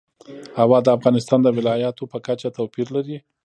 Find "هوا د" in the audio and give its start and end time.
0.59-0.87